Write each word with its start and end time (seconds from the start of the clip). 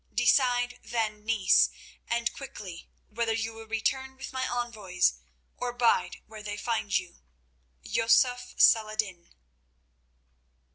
Decide, 0.15 0.79
then, 0.81 1.23
Niece, 1.25 1.69
and 2.07 2.33
quickly, 2.33 2.89
whether 3.07 3.33
you 3.33 3.53
will 3.53 3.67
return 3.67 4.17
with 4.17 4.33
my 4.33 4.47
envoys, 4.47 5.19
or 5.57 5.73
bide 5.73 6.17
where 6.25 6.41
they 6.41 6.57
find 6.57 6.97
you.— 6.97 7.19
"Yusuf 7.83 8.55
Salah 8.57 8.93
ed 8.93 8.97
din." 8.97 9.29